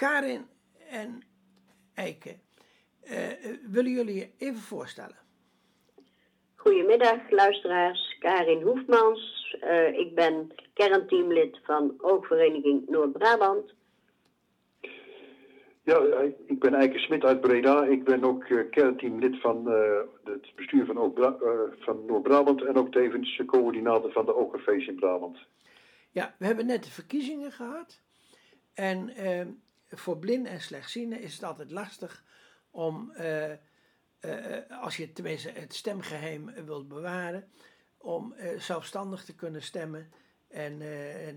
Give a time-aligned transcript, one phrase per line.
[0.00, 0.46] Karin
[0.90, 1.22] en
[1.94, 2.36] Eike,
[3.70, 5.16] willen jullie je even voorstellen?
[6.54, 9.54] Goedemiddag luisteraars, Karin Hoefmans.
[9.92, 13.74] ik ben kernteamlid van Oogvereniging Noord-Brabant.
[15.82, 15.98] Ja,
[16.46, 17.84] ik ben Eike Smit uit Breda.
[17.84, 21.32] Ik ben ook uh, kernteamlid van uh, het bestuur van, uh,
[21.78, 25.38] van Noord-Brabant en ook tevens coördinator van de Oogcafés in Brabant.
[26.10, 28.00] Ja, we hebben net de verkiezingen gehad.
[28.74, 29.12] En
[29.90, 32.24] voor blinden en slechtzienden is het altijd lastig
[32.70, 33.12] om,
[34.80, 37.48] als je tenminste het stemgeheim wilt bewaren,
[37.96, 40.12] om zelfstandig te kunnen stemmen
[40.48, 40.78] en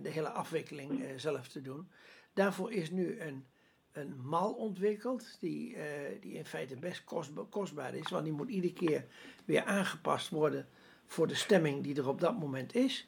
[0.01, 1.91] de hele afwikkeling zelf te doen.
[2.33, 3.45] Daarvoor is nu een
[3.93, 5.77] een mal ontwikkeld, die,
[6.21, 7.03] die in feite best
[7.49, 9.05] kostbaar is, want die moet iedere keer
[9.45, 10.67] weer aangepast worden
[11.05, 13.07] voor de stemming die er op dat moment is.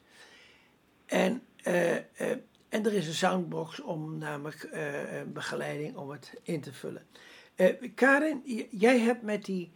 [1.06, 1.42] En,
[2.68, 4.68] en er is een soundbox om namelijk
[5.26, 7.06] begeleiding om het in te vullen.
[7.94, 9.72] Karin, jij hebt met die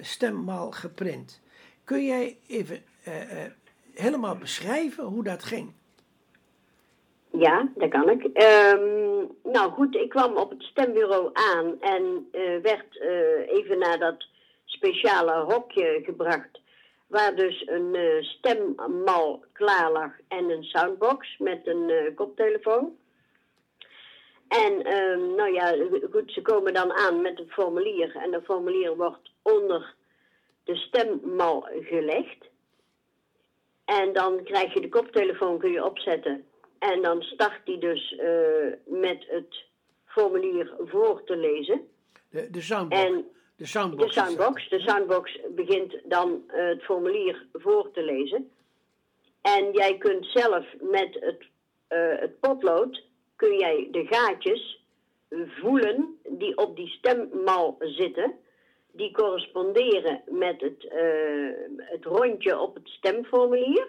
[0.00, 1.42] stemmal geprint.
[1.84, 2.82] Kun jij even
[3.94, 5.72] helemaal beschrijven hoe dat ging?
[7.30, 8.22] Ja, dat kan ik.
[8.24, 13.98] Um, nou goed, ik kwam op het stembureau aan en uh, werd uh, even naar
[13.98, 14.26] dat
[14.64, 16.60] speciale hokje gebracht.
[17.06, 22.96] Waar dus een uh, stemmal klaar lag en een soundbox met een koptelefoon.
[24.48, 25.76] En um, nou ja,
[26.10, 28.16] goed, ze komen dan aan met een formulier.
[28.16, 29.94] En dat formulier wordt onder
[30.64, 32.52] de stemmal gelegd.
[33.84, 36.44] En dan krijg je de koptelefoon, kun je opzetten.
[36.78, 39.64] En dan start hij dus uh, met het
[40.04, 41.88] formulier voor te lezen.
[42.30, 43.02] De, de soundbox.
[43.02, 43.24] En
[43.56, 44.14] de soundbox.
[44.14, 44.68] De soundbox.
[44.68, 48.50] De soundbox begint dan uh, het formulier voor te lezen.
[49.42, 51.42] En jij kunt zelf met het,
[51.88, 53.02] uh, het potlood,
[53.36, 54.82] kun jij de gaatjes
[55.46, 58.34] voelen die op die stemmal zitten.
[58.92, 60.86] Die corresponderen met het,
[61.76, 63.88] het rondje op het stemformulier.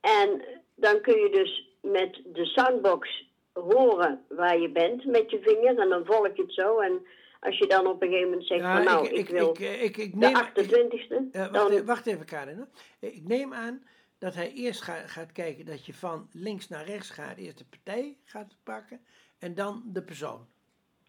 [0.00, 5.78] En dan kun je dus met de soundbox horen waar je bent met je vinger.
[5.78, 6.78] En dan volg je het zo.
[6.78, 7.06] En
[7.44, 10.14] als je dan op een gegeven moment zegt van nou, ik, ik, wil ik, ik,
[10.14, 11.36] neem, de 28ste.
[11.36, 12.68] Uh, wacht, even, wacht even Karin.
[13.00, 13.84] Ik neem aan
[14.18, 17.36] dat hij eerst gaat kijken dat je van links naar rechts gaat.
[17.36, 19.00] Eerst de partij gaat pakken
[19.38, 20.46] en dan de persoon.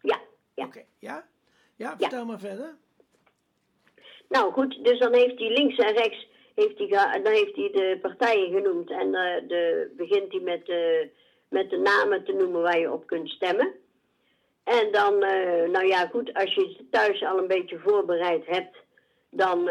[0.00, 0.20] Ja.
[0.54, 0.64] ja.
[0.64, 1.28] Oké, ja?
[1.76, 2.76] Ja, vertel maar verder.
[4.28, 7.98] Nou goed, dus dan heeft hij links en rechts heeft hij, dan heeft hij de
[8.02, 11.08] partijen genoemd en uh, de, begint hij met, uh,
[11.48, 13.74] met de namen te noemen waar je op kunt stemmen.
[14.66, 18.76] En dan, uh, nou ja, goed, als je het thuis al een beetje voorbereid hebt,
[19.30, 19.70] dan,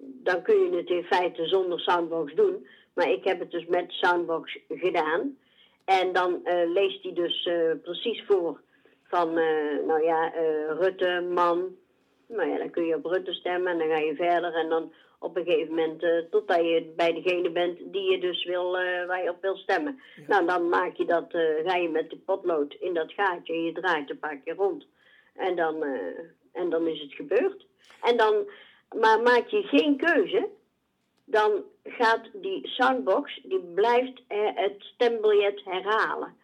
[0.00, 2.66] dan kun je het in feite zonder soundbox doen.
[2.94, 5.36] Maar ik heb het dus met soundbox gedaan.
[5.84, 6.40] En dan
[6.72, 7.48] leest hij dus
[7.82, 8.60] precies voor
[9.02, 9.34] van,
[9.86, 10.32] nou ja,
[10.78, 11.76] Rutte, man.
[12.26, 14.92] Nou ja, dan kun je op Rutte stemmen en dan ga je verder en dan
[15.18, 19.06] op een gegeven moment, uh, totdat je bij degene bent die je dus wil, uh,
[19.06, 20.00] waar je op wil stemmen.
[20.26, 23.64] Nou, dan maak je dat, uh, ga je met de potlood in dat gaatje en
[23.64, 24.86] je draait een paar keer rond.
[25.34, 25.82] En dan,
[26.52, 27.66] en dan is het gebeurd.
[28.02, 28.50] En dan,
[29.00, 30.48] maar maak je geen keuze,
[31.24, 34.22] dan gaat die soundbox, die blijft
[34.54, 36.34] het stembiljet herhalen.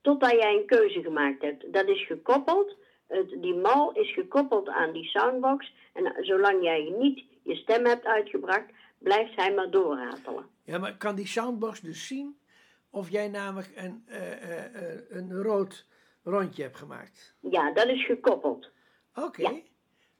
[0.00, 1.72] Totdat jij een keuze gemaakt hebt.
[1.72, 2.74] Dat is gekoppeld,
[3.08, 5.72] het, die mal is gekoppeld aan die soundbox.
[5.92, 10.46] En zolang jij niet je stem hebt uitgebracht, blijft hij maar doorratelen.
[10.62, 12.38] Ja, maar kan die soundbox dus zien
[12.90, 15.86] of jij namelijk een, uh, uh, een rood
[16.22, 17.34] rondje hebt gemaakt?
[17.40, 18.70] Ja, dat is gekoppeld.
[19.14, 19.42] Oké.
[19.42, 19.60] Ja.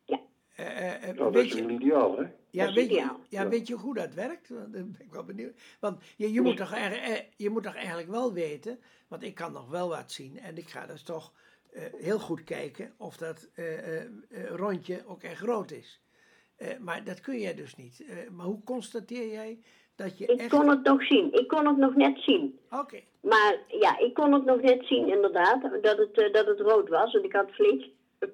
[0.05, 1.09] ja.
[1.09, 2.27] Uh, dat is een ideaal, hè?
[2.51, 4.49] Ja, weet, je, ja, weet je hoe dat werkt?
[4.49, 5.61] Dan ben ik wel benieuwd.
[5.81, 6.75] Want je, je, moet toch
[7.37, 10.69] je moet toch eigenlijk wel weten, want ik kan nog wel wat zien en ik
[10.69, 11.33] ga dus toch
[11.97, 13.49] heel goed kijken of dat
[14.49, 16.01] rondje ook echt rood is.
[16.81, 18.05] Maar dat kun jij dus niet.
[18.31, 19.59] Maar hoe constateer jij
[19.97, 20.27] dat je.
[20.27, 20.51] Ik echt...
[20.51, 21.33] kon het nog zien.
[21.33, 22.59] Ik kon het nog net zien.
[22.71, 23.01] Oké.
[23.21, 27.13] Maar ja, ik kon het nog net zien, inderdaad, dat het, dat het rood was.
[27.13, 27.85] Want ik had flink,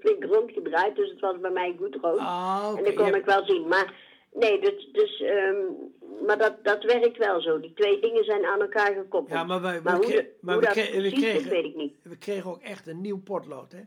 [0.01, 2.19] flink rondgedraaid, dus het was bij mij goed rood.
[2.19, 2.75] Okay.
[2.77, 3.69] En dat kon ik wel zien.
[3.69, 3.95] Maar
[4.33, 5.95] nee, dus, dus um,
[6.27, 7.61] maar dat, dat werkt wel zo.
[7.61, 9.39] Die twee dingen zijn aan elkaar gekoppeld.
[9.39, 11.65] Ja, maar, wij, maar, hoe, de, maar hoe we, dat kregen, precies we kregen, weet
[11.65, 11.95] ik niet.
[12.03, 13.83] We kregen ook echt een nieuw potlood, hè?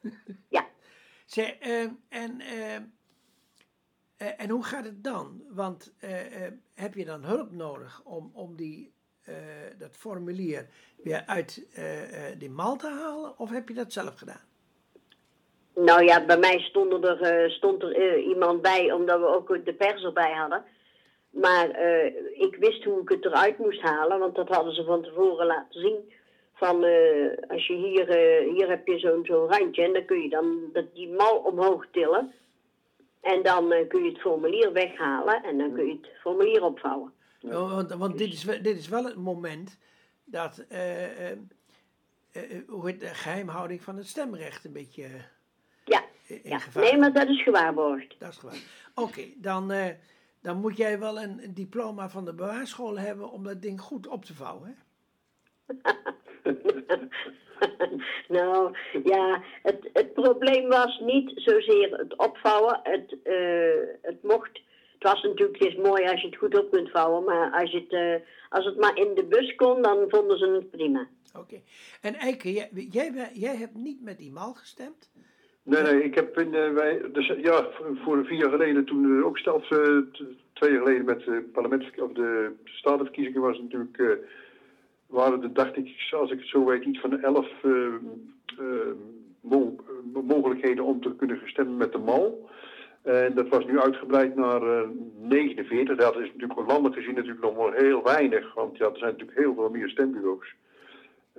[0.48, 0.66] ja.
[1.26, 1.58] Zij,
[2.08, 2.40] en.
[4.22, 5.42] Uh, en hoe gaat het dan?
[5.48, 8.92] Want uh, uh, heb je dan hulp nodig om, om die,
[9.78, 10.66] dat formulier
[11.02, 11.66] weer uit
[12.38, 13.38] die mal te halen?
[13.38, 14.48] Of heb je dat zelf gedaan?
[15.74, 20.02] Nou ja, bij mij stond er, stond er iemand bij, omdat we ook de pers
[20.02, 20.64] erbij hadden.
[21.30, 21.68] Maar
[22.34, 25.80] ik wist hoe ik het eruit moest halen, want dat hadden ze van tevoren laten
[25.80, 26.12] zien
[26.54, 30.20] van eh, als je hier, eh, hier heb je zo'n zo'n randje en dan kun
[30.22, 32.32] je dan dat, die mal omhoog tillen.
[33.20, 37.12] En dan eh, kun je het formulier weghalen en dan kun je het formulier opvouwen.
[37.38, 39.78] Ja, Want, want dit, is, wel- dit is wel het moment
[40.24, 41.38] dat eh, eh,
[42.32, 45.10] eh, hoe de geheimhouding van het stemrecht een beetje eh,
[45.84, 46.58] Ja, in ja.
[46.58, 48.14] gevaar nee, maar dat is gewaarborgd.
[48.18, 48.58] Dat is gewoon.
[48.94, 49.86] Oké, dan, eh,
[50.42, 54.24] dan moet jij wel een, diploma van de bewaarschool hebben om dat ding goed op
[54.24, 54.68] te vouwen.
[54.68, 54.74] Hè?
[58.38, 62.80] nou, ja, het, het probleem was niet zozeer het opvouwen.
[62.82, 64.60] Het, eh, het mocht.
[64.92, 67.80] Het was natuurlijk eens mooi als je het goed op kunt vouwen, maar als, je
[67.80, 71.08] het, eh, als het maar in de bus kon, dan vonden ze het prima.
[71.38, 71.60] Oké.
[72.00, 75.10] En Eike, jij, jij, jij hebt niet met die mal gestemd?
[75.70, 77.66] Nee, nee, ik heb in, eh, wij, dus, ja,
[78.02, 79.96] voor- vier jaar geleden, toen eh, ook stelt, eh,
[80.52, 84.06] twee jaar geleden met de parlementsverkiezingen, of de statenverkiezingen was natuurlijk, eh,
[85.06, 87.86] waren er, dacht ik, als ik het zo weet, iets van elf eh,
[88.58, 88.92] eh,
[89.40, 89.76] mo-
[90.14, 92.48] eh, mogelijkheden om te kunnen stemmen met de mal.
[93.02, 94.88] En dat was nu uitgebreid naar eh,
[95.18, 95.96] 49.
[95.96, 99.38] Dat is natuurlijk landelijk gezien natuurlijk nog maar heel weinig, want ja, er zijn natuurlijk
[99.38, 100.54] heel veel meer stembureaus.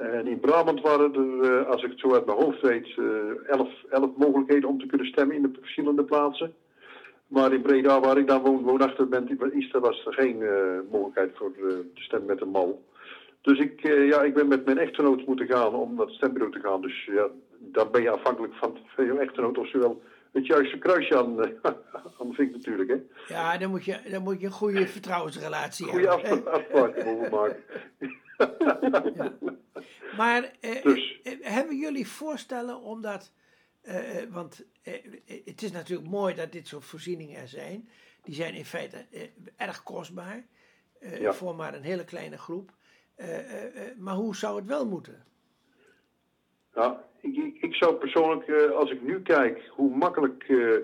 [0.01, 3.49] En in Brabant waren er, eh, als ik het zo uit mijn hoofd weet, eh,
[3.49, 6.53] elf, elf mogelijkheden om te kunnen stemmen in de verschillende plaatsen.
[7.27, 10.79] Maar in Breda, waar ik dan woon, woonachtig ben, in Easter was er geen eh,
[10.91, 11.63] mogelijkheid voor eh,
[11.95, 12.83] te stemmen met een mal.
[13.41, 16.51] Dus ik, eh, ja, ik ben met mijn echtgenoot moeten gaan om naar het stembureau
[16.51, 16.81] te gaan.
[16.81, 17.27] Dus ja,
[17.59, 20.01] dan ben je afhankelijk van, van je echtgenoot of ze wel
[20.31, 21.49] het juiste kruisje aan, eh,
[22.19, 22.89] aan vindt natuurlijk.
[22.89, 22.97] Hè.
[23.33, 26.31] Ja, dan moet je, dan moet je een goede vertrouwensrelatie Goede hebben.
[26.31, 27.63] afspraak afspraken moeten maken.
[30.17, 31.21] Maar eh, Dus.
[31.23, 33.31] eh, hebben jullie voorstellen omdat,
[33.81, 37.89] eh, eh, want eh, eh, het is natuurlijk mooi dat dit soort voorzieningen er zijn.
[38.23, 39.21] Die zijn in feite eh,
[39.57, 40.45] erg kostbaar
[40.99, 41.33] eh, Ja.
[41.33, 42.71] voor maar een hele kleine groep.
[43.15, 45.23] Eh, eh, eh, maar hoe zou het wel moeten?
[46.75, 50.75] Ja, ik, ik, ik zou persoonlijk, eh, als ik nu kijk hoe makkelijk eh,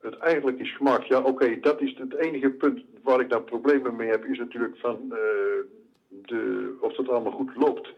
[0.00, 1.06] het eigenlijk is gemaakt.
[1.06, 4.76] Ja, oké, dat is het enige punt waar ik dan problemen mee heb, is natuurlijk
[4.78, 5.18] van eh,
[6.08, 7.88] de, of dat allemaal goed loopt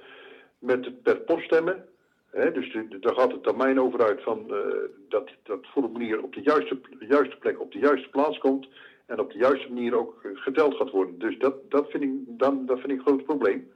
[0.58, 1.88] met het per post stemmen.
[2.31, 4.60] Hè, dus de, daar gaat de termijn over uit van eh,
[5.08, 8.69] dat dat formulier op de juiste, juiste plek op de juiste plaats komt.
[9.06, 11.19] En op de juiste manier ook eh, geteld gaat worden.
[11.19, 13.72] Dus dat, dat, vind, ik, dan, dat vind ik een groot probleem.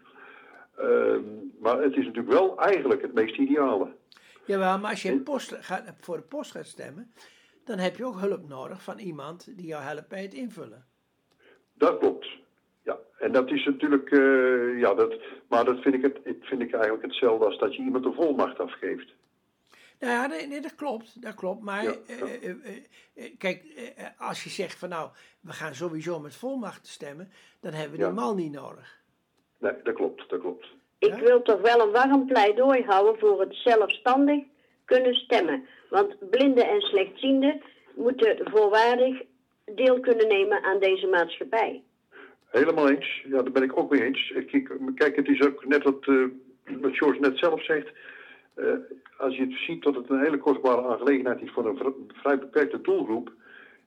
[0.76, 1.22] Ehm,
[1.60, 3.92] maar het is natuurlijk wel eigenlijk het meest ideale.
[4.44, 7.12] Jawel, maar als je post gaat, voor de post gaat stemmen,
[7.64, 10.86] dan heb je ook hulp nodig van iemand die jou helpt bij het invullen.
[11.74, 12.26] Dat klopt.
[13.22, 15.14] En dat is natuurlijk, eh, ja, dat,
[15.48, 18.14] maar dat vind ik, het, ik vind ik eigenlijk hetzelfde als dat je iemand een
[18.14, 19.12] volmacht afgeeft.
[20.00, 21.62] Nou ja, nee, nee, dat klopt, dat klopt.
[21.62, 22.54] Maar Ja, eh, ja.
[23.14, 23.62] eh, kijk,
[24.18, 25.10] als je zegt van nou,
[25.40, 27.30] we gaan sowieso met volmacht stemmen,
[27.60, 28.12] dan hebben we die Ja.
[28.12, 29.00] mal niet nodig.
[29.58, 30.66] Nee, dat klopt, dat klopt.
[30.98, 31.20] Ik Ja?
[31.20, 34.42] wil toch wel een warm pleidooi houden voor het zelfstandig
[34.84, 35.66] kunnen stemmen.
[35.90, 37.62] Want blinden en slechtzienden
[37.94, 39.22] moeten voorwaardig
[39.64, 41.82] deel kunnen nemen aan deze maatschappij.
[42.52, 43.22] Helemaal eens.
[43.24, 44.32] Ja, daar ben ik ook mee eens.
[44.46, 46.24] Kijk, kijk het is ook net wat, eh
[46.80, 47.88] wat George net zelf zegt.
[48.54, 48.72] Eh,
[49.18, 52.38] als je het ziet dat het een hele kostbare aangelegenheid is voor een vr- vrij
[52.38, 53.32] beperkte doelgroep.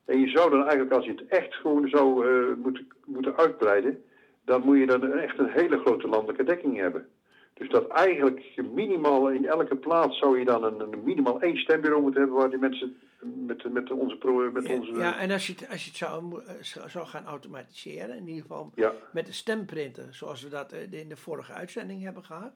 [0.05, 4.03] En je zou dan eigenlijk, als je het echt gewoon zou eh, moeten, moeten uitbreiden,
[4.45, 7.07] dan moet je dan echt een hele grote landelijke dekking hebben.
[7.55, 12.01] Dus dat eigenlijk minimaal in elke plaats zou je dan een, een minimaal één stembureau
[12.01, 15.53] moeten hebben waar die mensen met, met onze, pro- met onze Ja, en als je
[15.53, 19.31] het, als je het zou, eh, zou gaan automatiseren, in ieder geval ja, met de
[19.33, 22.51] stemprinter, zoals we dat eh, in de vorige uitzending hebben gehad,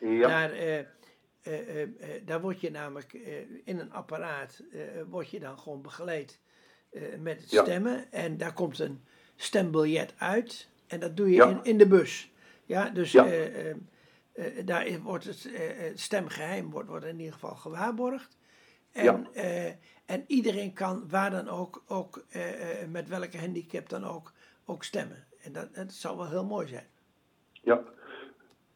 [0.00, 0.84] ja, daar, eh, eh,
[1.42, 1.88] eh, eh,
[2.24, 3.12] daar word je namelijk
[3.64, 4.62] in een apparaat,
[5.08, 6.40] word je dan gewoon begeleid
[7.18, 7.62] met het Ja.
[7.62, 8.12] stemmen.
[8.12, 9.04] En daar komt een
[9.36, 11.48] stembiljet uit en dat doe je Ja.
[11.48, 12.30] in, in de bus.
[12.64, 13.26] Ja, dus Ja.
[14.32, 18.38] Eh, eh, eh, daar wordt het eh, het stemgeheim wordt, wordt in ieder geval gewaarborgd.
[18.92, 19.22] En, Ja.
[19.32, 19.72] eh,
[20.06, 24.32] en iedereen kan waar dan ook, ook eh, eh, met welke handicap dan ook,
[24.64, 25.26] ook stemmen.
[25.42, 26.86] En dat, dat zou wel heel mooi zijn.
[27.52, 27.82] ja.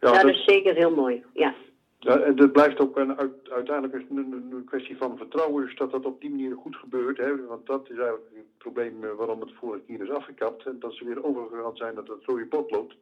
[0.00, 1.24] Ja, dat- dat is zeker heel mooi.
[1.32, 1.54] Ja.
[1.98, 5.76] Ja, en het blijft ook een, uit- uiteindelijk een, een- een kwestie van vertrouwen, dus
[5.76, 7.16] dat dat op die manier goed gebeurt.
[7.18, 7.46] Hè?
[7.46, 10.66] Want dat is eigenlijk het probleem eh, waarom het vorige keer is afgekapt.
[10.66, 12.94] En dat ze weer overgegaan zijn dat het rode pot loopt.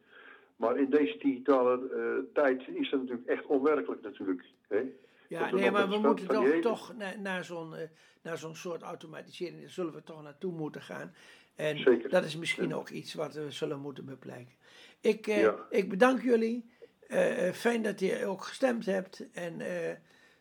[0.57, 4.45] Maar in deze digitale eh, tijd is dat natuurlijk echt onwerkelijk natuurlijk.
[4.69, 4.83] Hè?
[5.29, 7.89] Ja, nee, maar we moeten toch, hele- toch naar, naar zo'n eh,
[8.23, 11.15] naar zo'n soort automatisering, daar zullen we toch naartoe moeten gaan.
[11.55, 12.11] En Zeker.
[12.11, 14.55] dat is misschien ook iets wat we zullen moeten bepleiten.
[15.01, 15.67] Ik, eh, Ja.
[15.71, 16.71] ik bedank jullie.
[17.53, 19.31] Fijn dat je ook gestemd hebt.
[19.33, 19.57] En,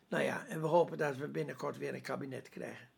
[0.08, 2.88] nou ja, en we hopen dat we binnenkort weer een kabinet krijgen.